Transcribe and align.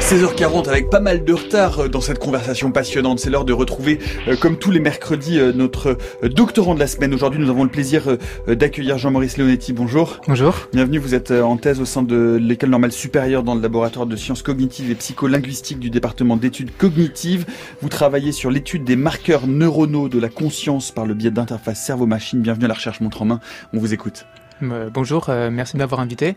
16h40 0.00 0.66
avec 0.68 0.88
pas 0.88 0.98
mal 0.98 1.24
de 1.24 1.32
retard 1.34 1.80
euh, 1.80 1.88
dans 1.88 2.00
cette 2.00 2.18
conversation 2.18 2.72
passionnante. 2.72 3.20
C'est 3.20 3.28
l'heure 3.28 3.44
de 3.44 3.52
retrouver, 3.52 3.98
euh, 4.28 4.34
comme 4.34 4.56
tous 4.56 4.70
les 4.70 4.80
mercredis, 4.80 5.38
euh, 5.38 5.52
notre 5.52 5.98
doctorant 6.22 6.74
de 6.74 6.80
la 6.80 6.86
semaine. 6.86 7.14
Aujourd'hui, 7.14 7.38
nous 7.38 7.50
avons 7.50 7.64
le 7.64 7.70
plaisir 7.70 8.16
d'accueillir 8.48 8.98
Jean-Maurice 8.98 9.36
Leonetti. 9.36 9.72
Bonjour. 9.72 10.20
Bonjour. 10.26 10.68
Bienvenue, 10.72 10.98
vous 10.98 11.14
êtes 11.14 11.30
en 11.30 11.56
thèse 11.58 11.80
au 11.80 11.84
sein 11.84 12.02
de 12.02 12.38
l'école 12.40 12.70
normale 12.70 12.92
supérieure 12.92 13.42
dans 13.42 13.54
le 13.54 13.60
laboratoire 13.60 14.06
de 14.06 14.16
sciences 14.16 14.42
cognitives 14.42 14.90
et 14.90 14.94
psycholinguistiques 14.94 15.78
du 15.78 15.90
département 15.90 16.36
d'études 16.36 16.74
cognitives. 16.76 17.44
Vous 17.82 17.88
travaillez 17.88 18.32
sur 18.32 18.50
l'étude 18.50 18.84
des 18.84 18.96
marqueurs 18.96 19.46
neuronaux 19.46 20.08
de 20.08 20.18
la 20.18 20.30
conscience 20.30 20.92
par 20.92 21.04
le 21.04 21.14
biais 21.14 21.30
d'interfaces 21.30 21.84
cerveau-machine. 21.84 22.40
Bienvenue 22.40 22.64
à 22.64 22.68
la 22.68 22.74
recherche 22.74 23.00
montre 23.00 23.22
en 23.22 23.26
main. 23.26 23.40
On 23.74 23.78
vous 23.78 23.92
écoute. 23.92 24.24
bonjour, 24.62 25.30
merci 25.52 25.74
de 25.74 25.78
m'avoir 25.78 26.00
invité. 26.00 26.36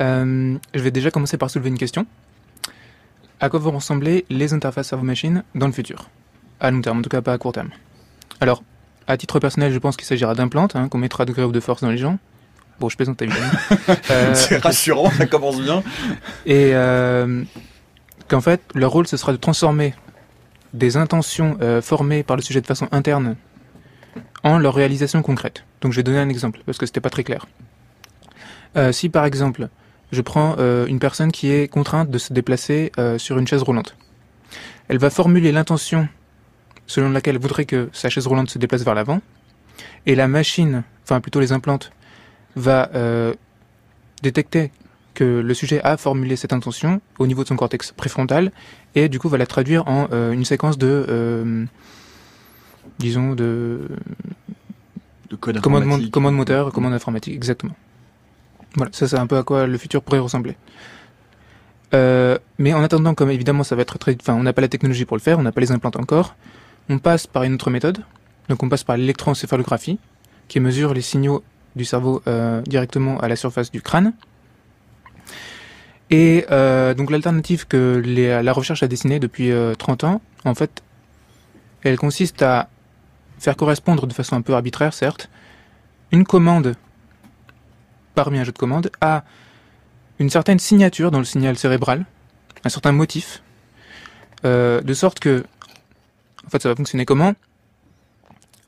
je 0.00 0.56
vais 0.74 0.90
déjà 0.90 1.10
commencer 1.10 1.36
par 1.36 1.50
soulever 1.50 1.68
une 1.68 1.78
question. 1.78 2.06
À 3.40 3.48
quoi 3.48 3.58
vont 3.58 3.70
ressembler 3.70 4.26
les 4.28 4.52
interfaces 4.52 4.88
servo-machine 4.88 5.44
dans 5.54 5.66
le 5.66 5.72
futur? 5.72 6.10
À 6.60 6.70
long 6.70 6.82
terme, 6.82 6.98
en 6.98 7.02
tout 7.02 7.08
cas 7.08 7.22
pas 7.22 7.32
à 7.32 7.38
court 7.38 7.52
terme. 7.52 7.70
Alors, 8.40 8.62
à 9.06 9.16
titre 9.16 9.40
personnel, 9.40 9.72
je 9.72 9.78
pense 9.78 9.96
qu'il 9.96 10.06
s'agira 10.06 10.34
d'implantes 10.34 10.76
hein, 10.76 10.88
qu'on 10.88 10.98
mettra 10.98 11.24
de 11.24 11.32
gré 11.32 11.44
ou 11.44 11.52
de 11.52 11.60
force 11.60 11.80
dans 11.80 11.90
les 11.90 11.96
gens. 11.98 12.18
Bon, 12.78 12.88
je 12.88 12.96
plaisante 12.96 13.20
évidemment. 13.22 13.50
euh, 14.10 14.34
C'est 14.34 14.58
rassurant, 14.58 15.10
ça 15.10 15.26
commence 15.26 15.60
bien. 15.60 15.82
Et 16.44 16.74
euh, 16.74 17.42
qu'en 18.28 18.42
fait, 18.42 18.60
leur 18.74 18.90
rôle, 18.90 19.06
ce 19.06 19.16
sera 19.16 19.32
de 19.32 19.38
transformer 19.38 19.94
des 20.74 20.96
intentions 20.96 21.56
euh, 21.62 21.80
formées 21.80 22.22
par 22.22 22.36
le 22.36 22.42
sujet 22.42 22.60
de 22.60 22.66
façon 22.66 22.88
interne 22.92 23.36
en 24.42 24.58
leur 24.58 24.74
réalisation 24.74 25.22
concrète. 25.22 25.64
Donc 25.80 25.92
je 25.92 25.96
vais 25.96 26.02
donner 26.02 26.18
un 26.18 26.28
exemple, 26.28 26.60
parce 26.66 26.78
que 26.78 26.86
c'était 26.86 27.00
pas 27.00 27.10
très 27.10 27.24
clair. 27.24 27.46
Euh, 28.76 28.92
si 28.92 29.08
par 29.08 29.24
exemple, 29.24 29.68
je 30.12 30.20
prends 30.20 30.56
euh, 30.58 30.86
une 30.86 30.98
personne 30.98 31.32
qui 31.32 31.50
est 31.50 31.68
contrainte 31.68 32.10
de 32.10 32.18
se 32.18 32.32
déplacer 32.32 32.92
euh, 32.98 33.18
sur 33.18 33.38
une 33.38 33.46
chaise 33.46 33.62
roulante. 33.62 33.96
Elle 34.88 34.98
va 34.98 35.10
formuler 35.10 35.52
l'intention 35.52 36.08
selon 36.86 37.10
laquelle 37.10 37.36
elle 37.36 37.42
voudrait 37.42 37.66
que 37.66 37.88
sa 37.92 38.08
chaise 38.08 38.26
roulante 38.26 38.50
se 38.50 38.58
déplace 38.58 38.82
vers 38.82 38.94
l'avant, 38.94 39.20
et 40.06 40.16
la 40.16 40.26
machine, 40.26 40.82
enfin 41.04 41.20
plutôt 41.20 41.38
les 41.38 41.52
implantes, 41.52 41.92
va 42.56 42.90
euh, 42.94 43.32
détecter 44.22 44.72
que 45.14 45.24
le 45.24 45.54
sujet 45.54 45.80
a 45.82 45.96
formulé 45.96 46.34
cette 46.34 46.52
intention 46.52 47.00
au 47.18 47.28
niveau 47.28 47.44
de 47.44 47.48
son 47.48 47.56
cortex 47.56 47.92
préfrontal, 47.92 48.50
et 48.96 49.08
du 49.08 49.20
coup 49.20 49.28
va 49.28 49.38
la 49.38 49.46
traduire 49.46 49.86
en 49.86 50.08
une 50.32 50.44
séquence 50.44 50.78
de, 50.78 51.66
disons, 52.98 53.34
de, 53.34 53.88
de 55.28 55.36
code 55.36 55.60
commande, 55.60 56.10
commande 56.10 56.34
moteur, 56.34 56.72
commande 56.72 56.92
informatique, 56.92 57.34
exactement. 57.34 57.74
Voilà, 58.76 58.90
ça 58.92 59.08
c'est 59.08 59.18
un 59.18 59.26
peu 59.26 59.36
à 59.36 59.42
quoi 59.42 59.66
le 59.66 59.78
futur 59.78 60.02
pourrait 60.02 60.20
ressembler. 60.20 60.56
Euh, 61.92 62.38
mais 62.58 62.72
en 62.72 62.82
attendant, 62.82 63.14
comme 63.14 63.30
évidemment 63.30 63.64
ça 63.64 63.74
va 63.74 63.82
être 63.82 63.98
très, 63.98 64.16
enfin 64.20 64.34
on 64.34 64.42
n'a 64.42 64.52
pas 64.52 64.62
la 64.62 64.68
technologie 64.68 65.04
pour 65.04 65.16
le 65.16 65.22
faire, 65.22 65.38
on 65.38 65.42
n'a 65.42 65.52
pas 65.52 65.60
les 65.60 65.72
implants 65.72 65.90
encore, 65.96 66.36
on 66.88 66.98
passe 66.98 67.26
par 67.26 67.42
une 67.42 67.54
autre 67.54 67.70
méthode. 67.70 67.98
Donc 68.48 68.62
on 68.62 68.68
passe 68.68 68.84
par 68.84 68.96
l'électroencéphalographie, 68.96 69.98
qui 70.48 70.60
mesure 70.60 70.94
les 70.94 71.02
signaux 71.02 71.42
du 71.76 71.84
cerveau 71.84 72.22
euh, 72.26 72.62
directement 72.62 73.18
à 73.20 73.28
la 73.28 73.36
surface 73.36 73.70
du 73.70 73.80
crâne. 73.80 74.12
Et 76.10 76.44
euh, 76.50 76.94
donc 76.94 77.10
l'alternative 77.10 77.66
que 77.68 78.02
la 78.04 78.52
recherche 78.52 78.82
a 78.82 78.88
dessinée 78.88 79.20
depuis 79.20 79.52
30 79.78 80.04
ans, 80.04 80.20
en 80.44 80.54
fait, 80.54 80.82
elle 81.82 81.96
consiste 81.96 82.42
à 82.42 82.68
faire 83.38 83.56
correspondre 83.56 84.06
de 84.06 84.12
façon 84.12 84.36
un 84.36 84.42
peu 84.42 84.54
arbitraire, 84.54 84.92
certes, 84.92 85.30
une 86.12 86.24
commande 86.24 86.74
parmi 88.24 88.38
un 88.38 88.44
jeu 88.44 88.52
de 88.52 88.58
commande, 88.58 88.90
a 89.00 89.24
une 90.18 90.28
certaine 90.28 90.58
signature 90.58 91.10
dans 91.10 91.18
le 91.18 91.24
signal 91.24 91.56
cérébral, 91.56 92.04
un 92.64 92.68
certain 92.68 92.92
motif, 92.92 93.42
euh, 94.44 94.82
de 94.82 94.92
sorte 94.94 95.20
que, 95.20 95.44
en 96.46 96.50
fait, 96.50 96.62
ça 96.62 96.68
va 96.68 96.76
fonctionner 96.76 97.06
comment? 97.06 97.32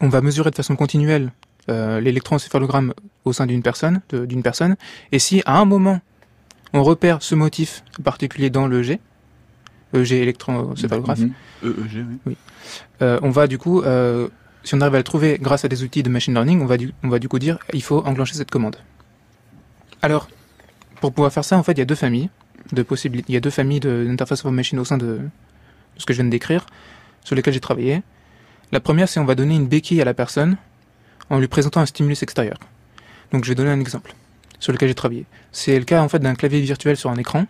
On 0.01 0.09
va 0.09 0.23
mesurer 0.23 0.51
de 0.51 0.57
façon 0.57 0.75
continuelle 0.75 1.33
euh, 1.69 2.01
l'électroencéphalogramme 2.01 2.95
au 3.27 3.35
sein 3.35 3.47
d'une 3.47 3.63
personne, 3.63 4.01
d'une 4.11 4.43
personne, 4.43 4.77
et 5.13 5.19
si 5.19 5.43
à 5.45 5.59
un 5.59 5.67
moment 5.67 6.01
on 6.73 6.83
repère 6.83 7.23
ce 7.23 7.35
motif 7.35 7.85
particulier 8.03 8.49
dans 8.49 8.67
le 8.67 8.83
G, 8.83 9.01
EG 9.93 10.13
électroencéphalographe, 10.13 11.21
mmh, 11.21 11.33
EEG, 11.63 12.07
oui. 12.27 12.37
Euh, 13.03 13.19
on 13.23 13.31
va 13.31 13.47
du 13.47 13.59
coup, 13.59 13.83
euh, 13.83 14.29
si 14.65 14.75
on 14.75 14.81
arrive 14.81 14.95
à 14.95 14.99
le 14.99 15.05
trouver 15.05 15.39
grâce 15.41 15.65
à 15.65 15.69
des 15.69 15.83
outils 15.83 16.03
de 16.03 16.09
machine 16.09 16.33
learning, 16.33 16.63
on 16.63 16.67
va 16.67 16.79
du, 16.79 16.95
on 17.03 17.09
va 17.09 17.19
du 17.19 17.29
coup 17.29 17.39
dire 17.39 17.59
il 17.73 17.83
faut 17.83 17.99
enclencher 17.99 18.35
cette 18.35 18.51
commande. 18.51 18.77
Alors, 20.03 20.29
pour 21.01 21.13
pouvoir 21.13 21.33
faire 21.33 21.45
ça, 21.45 21.57
en 21.57 21.63
fait, 21.63 21.73
il 21.73 21.79
y 21.79 21.83
a 21.83 21.87
deux 21.87 21.95
familles 21.95 22.29
de 22.73 22.83
possibilités. 22.83 23.31
Il 23.31 23.35
y 23.35 23.37
a 23.37 23.41
deux 23.41 23.51
familles 23.51 23.81
d'interface 23.81 24.45
of 24.45 24.53
machine 24.53 24.79
au 24.79 24.85
sein 24.85 24.99
de, 24.99 25.21
ce 25.97 26.07
que 26.07 26.13
je 26.13 26.19
viens 26.19 26.25
de 26.25 26.31
décrire, 26.31 26.67
sur 27.25 27.37
lesquelles 27.37 27.55
j'ai 27.55 27.61
travaillé. 27.61 28.03
La 28.73 28.81
première, 28.81 29.09
c'est 29.09 29.21
on 29.21 29.25
va 29.25 29.35
donner 29.35 29.55
une 29.55 29.67
béquille 29.67 30.01
à 30.01 30.05
la 30.05 30.15
personne 30.15 30.57
en 31.31 31.39
lui 31.39 31.49
présentant 31.49 31.81
un 31.81 31.87
stimulus 31.87 32.23
extérieur. 32.23 32.59
Donc, 33.33 33.45
je 33.45 33.51
vais 33.51 33.55
donner 33.55 33.71
un 33.71 33.81
exemple 33.81 34.15
sur 34.59 34.73
lequel 34.73 34.89
j'ai 34.89 34.95
travaillé. 34.95 35.27
C'est 35.51 35.79
le 35.79 35.85
cas 35.85 36.03
en 36.03 36.09
fait 36.09 36.21
d'un 36.21 36.35
clavier 36.35 36.61
virtuel 36.61 36.97
sur 36.97 37.11
un 37.11 37.17
écran 37.17 37.47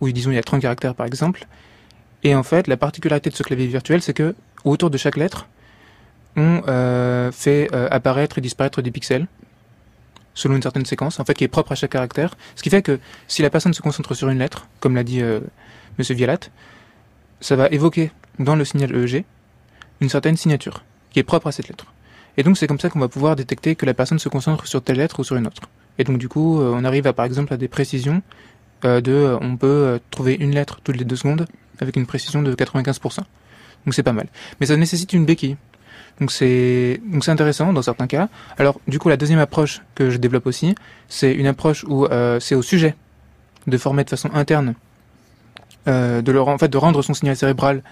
où 0.00 0.08
disons 0.10 0.30
il 0.30 0.36
y 0.36 0.38
a 0.38 0.42
30 0.42 0.62
caractères 0.62 0.94
par 0.94 1.06
exemple. 1.06 1.46
Et 2.22 2.34
en 2.34 2.42
fait, 2.42 2.68
la 2.68 2.76
particularité 2.76 3.30
de 3.30 3.34
ce 3.34 3.42
clavier 3.42 3.66
virtuel, 3.66 4.00
c'est 4.00 4.14
que 4.14 4.34
autour 4.64 4.90
de 4.90 4.96
chaque 4.96 5.16
lettre, 5.16 5.48
on 6.36 6.62
euh, 6.68 7.32
fait 7.32 7.68
euh, 7.72 7.88
apparaître 7.90 8.38
et 8.38 8.40
disparaître 8.40 8.80
des 8.80 8.90
pixels 8.90 9.26
selon 10.36 10.54
une 10.54 10.62
certaine 10.62 10.86
séquence, 10.86 11.18
en 11.18 11.24
fait, 11.24 11.34
qui 11.34 11.42
est 11.42 11.48
propre 11.48 11.72
à 11.72 11.74
chaque 11.74 11.90
caractère. 11.90 12.36
Ce 12.54 12.62
qui 12.62 12.70
fait 12.70 12.82
que 12.82 13.00
si 13.26 13.42
la 13.42 13.50
personne 13.50 13.74
se 13.74 13.82
concentre 13.82 14.14
sur 14.14 14.28
une 14.28 14.38
lettre, 14.38 14.68
comme 14.78 14.94
l'a 14.94 15.02
dit 15.02 15.20
euh, 15.20 15.40
Monsieur 15.98 16.14
Vialat, 16.14 16.38
ça 17.40 17.56
va 17.56 17.66
évoquer 17.68 18.12
dans 18.38 18.54
le 18.54 18.64
signal 18.64 18.94
EEG 18.94 19.24
une 20.00 20.08
certaine 20.08 20.36
signature 20.36 20.84
qui 21.10 21.18
est 21.18 21.24
propre 21.24 21.48
à 21.48 21.52
cette 21.52 21.68
lettre. 21.68 21.86
Et 22.36 22.42
donc 22.42 22.58
c'est 22.58 22.66
comme 22.66 22.78
ça 22.78 22.90
qu'on 22.90 22.98
va 22.98 23.08
pouvoir 23.08 23.34
détecter 23.36 23.76
que 23.76 23.86
la 23.86 23.94
personne 23.94 24.18
se 24.18 24.28
concentre 24.28 24.66
sur 24.66 24.82
telle 24.82 24.98
lettre 24.98 25.20
ou 25.20 25.24
sur 25.24 25.36
une 25.36 25.46
autre. 25.46 25.62
Et 25.98 26.04
donc 26.04 26.18
du 26.18 26.28
coup, 26.28 26.60
euh, 26.60 26.72
on 26.74 26.84
arrive 26.84 27.06
à 27.06 27.12
par 27.12 27.24
exemple 27.24 27.52
à 27.54 27.56
des 27.56 27.68
précisions 27.68 28.22
euh, 28.84 29.00
de, 29.00 29.12
euh, 29.12 29.38
on 29.40 29.56
peut 29.56 29.98
trouver 30.10 30.34
une 30.34 30.54
lettre 30.54 30.80
toutes 30.84 30.96
les 30.96 31.04
deux 31.04 31.16
secondes 31.16 31.46
avec 31.80 31.96
une 31.96 32.06
précision 32.06 32.42
de 32.42 32.54
95%. 32.54 33.18
Donc 33.18 33.94
c'est 33.94 34.02
pas 34.02 34.12
mal. 34.12 34.28
Mais 34.60 34.66
ça 34.66 34.76
nécessite 34.76 35.12
une 35.12 35.24
béquille. 35.24 35.56
Donc 36.20 36.32
c'est 36.32 37.00
donc 37.04 37.24
c'est 37.24 37.30
intéressant 37.30 37.72
dans 37.72 37.82
certains 37.82 38.06
cas. 38.06 38.28
Alors 38.58 38.80
du 38.88 38.98
coup 38.98 39.08
la 39.08 39.16
deuxième 39.16 39.38
approche 39.38 39.82
que 39.94 40.10
je 40.10 40.16
développe 40.16 40.46
aussi, 40.46 40.74
c'est 41.08 41.32
une 41.32 41.46
approche 41.46 41.84
où 41.84 42.06
euh, 42.06 42.40
c'est 42.40 42.54
au 42.54 42.62
sujet 42.62 42.94
de 43.66 43.76
former 43.76 44.04
de 44.04 44.10
façon 44.10 44.30
interne, 44.32 44.74
euh, 45.88 46.22
de 46.22 46.32
leur 46.32 46.48
en 46.48 46.56
fait 46.56 46.68
de 46.68 46.78
rendre 46.78 47.02
son 47.02 47.12
signal 47.12 47.36
cérébral 47.36 47.82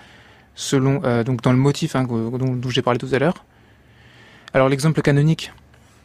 selon 0.54 1.02
euh, 1.04 1.24
donc 1.24 1.42
dans 1.42 1.52
le 1.52 1.58
motif 1.58 1.96
hein, 1.96 2.04
dont, 2.04 2.70
j'ai 2.70 2.82
parlé 2.82 2.98
tout 2.98 3.08
à 3.12 3.18
l'heure. 3.18 3.44
Alors 4.54 4.68
l'exemple 4.68 5.02
canonique 5.02 5.52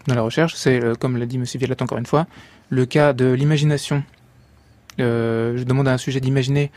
dans 0.08 0.16
la 0.16 0.22
recherche, 0.22 0.56
c'est 0.56 0.82
comme 1.00 1.18
l'a 1.18 1.26
dit 1.26 1.38
Monsieur 1.38 1.60
Vialat 1.60 1.76
encore 1.82 2.00
une 2.00 2.06
fois, 2.06 2.28
le 2.70 2.86
cas 2.86 3.14
de 3.14 3.32
l'imagination. 3.32 4.04
je 4.98 5.64
demande 5.64 5.88
à 5.88 5.94
un 5.94 5.98
sujet 5.98 6.20
d'imaginer 6.20 6.72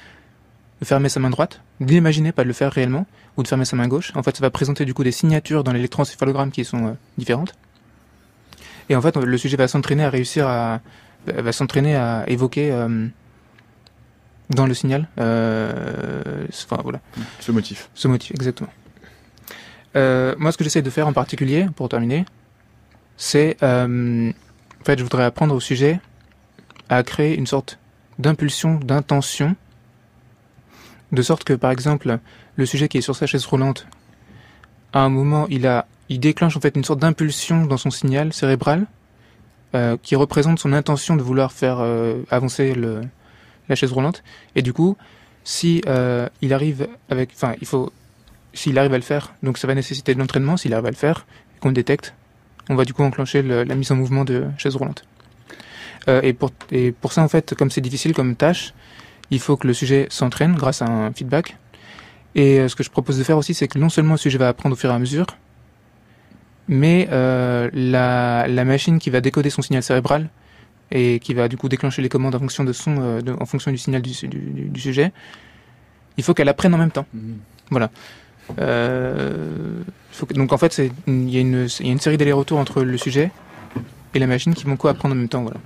de 0.83 0.85
fermer 0.85 1.09
sa 1.09 1.21
main 1.21 1.31
droite, 1.31 1.61
d'imaginer, 1.79 2.33
pas 2.33 2.43
de 2.43 2.49
le 2.49 2.53
faire 2.53 2.73
réellement, 2.73 3.07
ou 3.37 3.45
de 3.45 3.49
fermer 3.49 3.65
sa 3.65 3.77
main 3.77 3.87
gauche. 3.87 4.11
En 4.17 4.25
fait, 4.25 4.37
ça 4.37 4.41
va 4.41 4.51
présenter 4.51 4.85
du 4.85 4.95
coup 4.95 5.05
des 5.05 5.13
signatures 5.13 5.63
dans 5.63 5.73
l'électroencéphalogramme 5.73 6.51
qui 6.51 6.65
sont 6.65 6.87
euh, 6.89 6.93
différentes. 7.17 7.55
Et 8.89 8.97
en 8.97 9.01
fait, 9.01 9.17
le 9.17 9.39
sujet 9.39 9.57
va 9.57 9.69
s'entraîner 9.69 10.03
à 10.03 10.11
réussir 10.11 10.49
à, 10.49 10.81
va 11.29 11.53
s'entraîner 11.53 11.95
à 11.95 12.25
évoquer 12.27 12.73
euh, 12.73 13.07
dans 14.51 14.67
le 14.67 14.75
signal, 14.75 15.07
euh, 15.21 16.47
enfin 16.65 16.81
voilà. 16.83 17.01
Ce 17.39 17.53
motif. 17.53 17.89
Ce 17.95 18.09
motif, 18.09 18.33
exactement. 18.33 18.71
moi, 19.95 20.51
ce 20.51 20.59
que 20.59 20.65
j'essaie 20.65 20.83
de 20.83 20.91
faire 20.91 21.07
en 21.07 21.13
particulier, 21.13 21.69
pour 21.77 21.89
terminer, 21.89 22.25
c'est, 23.17 23.57
en 23.63 24.33
fait, 24.85 24.99
je 24.99 25.05
voudrais 25.05 25.23
apprendre 25.23 25.55
au 25.55 25.61
sujet 25.61 26.01
à 26.89 27.05
créer 27.05 27.37
une 27.37 27.47
sorte 27.47 27.79
d'impulsion, 28.19 28.81
d'intention 28.81 29.55
de 31.13 31.23
sorte 31.23 31.45
que, 31.45 31.53
par 31.53 31.71
exemple, 31.71 32.19
le 32.57 32.67
sujet 32.67 32.89
qui 32.89 32.99
est 32.99 33.03
sur 33.03 33.15
sa 33.15 33.27
chaise 33.27 33.45
roulante, 33.45 33.87
à 34.93 35.01
un 35.01 35.09
moment, 35.09 35.47
il 35.49 35.67
a, 35.67 35.87
il 36.09 36.21
déclenche 36.21 36.57
en 36.57 36.61
fait 36.61 36.77
une 36.77 36.85
sorte 36.85 37.01
d'impulsion 37.01 37.67
dans 37.67 37.77
son 37.77 37.91
signal 37.91 38.33
cérébral 38.33 38.87
euh, 39.75 39.97
qui 40.03 40.17
représente 40.17 40.59
son 40.59 40.73
intention 40.73 41.17
de 41.17 41.23
vouloir 41.23 41.53
faire 41.53 41.79
euh, 41.81 42.23
avancer 42.31 42.75
le, 42.75 43.03
la 43.69 43.75
chaise 43.75 43.93
roulante. 43.93 44.23
Et 44.55 44.63
du 44.63 44.73
coup, 44.73 44.97
si 45.45 45.83
euh, 45.87 46.29
il 46.41 46.53
arrive 46.53 46.89
avec, 47.09 47.31
enfin, 47.35 47.55
il 47.61 47.67
faut, 47.67 47.93
s'il 48.53 48.79
arrive 48.79 48.93
à 48.93 48.99
le 48.99 49.03
faire, 49.03 49.35
donc 49.43 49.59
ça 49.59 49.67
va 49.67 49.75
nécessiter 49.75 50.15
de 50.15 50.19
l'entraînement. 50.19 50.57
S'il 50.57 50.75
arrive 50.75 50.87
à 50.87 50.91
le 50.91 50.97
faire, 50.97 51.27
qu'on 51.61 51.69
le 51.69 51.75
détecte, 51.75 52.15
on 52.69 52.75
va 52.75 52.85
du 52.85 52.93
coup 52.93 53.03
enclencher 53.03 53.43
la 53.43 53.75
mise 53.75 53.91
en 53.93 53.97
mouvement 53.97 54.25
de 54.25 54.45
chaise 54.57 54.77
roulante. 54.77 55.05
et 56.07 56.33
pour 56.33 56.51
et 56.71 56.93
pour 56.93 57.13
ça 57.13 57.23
en 57.23 57.29
fait, 57.29 57.55
comme 57.55 57.71
c'est 57.71 57.81
difficile 57.81 58.15
comme 58.15 58.37
tâche, 58.37 58.73
il 59.33 59.41
faut 59.41 59.57
que 59.57 59.67
le 59.67 59.73
sujet 59.75 60.07
s'entraîne 60.11 60.55
grâce 60.55 60.83
à 60.83 60.87
un 60.87 61.11
feedback. 61.13 61.57
Et 62.35 62.61
euh, 62.61 62.69
ce 62.69 62.77
que 62.77 62.83
je 62.85 62.91
propose 62.91 63.19
de 63.19 63.25
faire 63.25 63.37
aussi, 63.39 63.55
c'est 63.55 63.67
que 63.67 63.79
non 63.79 63.89
seulement 63.89 64.13
le 64.15 64.19
sujet 64.19 64.39
va 64.39 64.49
apprendre 64.49 64.75
au 64.75 64.79
fur 64.79 64.91
et 64.91 64.95
à 64.95 64.99
mesure, 64.99 65.27
mais 66.69 67.09
euh, 67.11 67.69
la, 67.73 68.47
la, 68.47 68.65
machine 68.65 68.99
qui 68.99 69.11
va 69.11 69.21
décoder 69.21 69.51
son 69.51 69.63
signal 69.63 69.83
cérébral, 69.83 70.29
et 70.91 71.19
qui 71.21 71.33
va 71.35 71.49
du 71.49 71.57
coup 71.57 71.69
déclencher 71.71 72.03
les 72.03 72.09
commandes 72.11 72.35
en 72.35 72.39
fonction 72.39 72.65
de 72.65 72.73
son, 72.75 72.97
euh, 73.01 73.21
de- 73.23 73.33
en 73.41 73.47
fonction 73.47 73.71
du 73.71 73.79
signal 73.79 74.03
du, 74.03 74.13
du- 74.13 74.29
du- 74.29 74.69
du 74.69 74.81
sujet. 74.81 75.13
Il 76.19 76.25
faut 76.25 76.35
qu'elle 76.35 76.51
apprenne 76.51 76.75
en 76.75 76.79
même 76.79 76.91
temps. 76.91 77.07
Mhm. 77.15 77.39
Voilà. 77.71 77.91
Euh, 78.59 79.83
faut 80.13 80.27
que- 80.27 80.35
donc 80.35 80.53
en 80.53 80.59
fait, 80.59 80.73
c'est- 80.73 80.93
il 81.07 81.31
y, 81.31 81.39
a 81.39 81.41
une- 81.41 81.67
il 81.81 81.87
y 81.87 81.89
a 81.89 81.93
une 81.93 82.01
série 82.01 82.19
d'allers-retours 82.19 82.59
entre 82.59 82.83
le 82.83 82.99
sujet 82.99 83.31
et 84.15 84.19
la 84.19 84.27
machine 84.27 84.53
qui 84.55 84.65
vont 84.65 84.77
quoi 84.77 84.91
apprendre 84.91 85.15
en 85.15 85.19
même 85.19 85.29
temps. 85.29 85.43
Voilà. 85.43 85.61